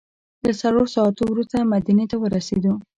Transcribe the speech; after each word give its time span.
له 0.45 0.51
څلورو 0.61 0.91
ساعتو 0.95 1.21
وروسته 1.27 1.69
مدینې 1.73 2.05
ته 2.11 2.15
ورسېدو. 2.19 2.73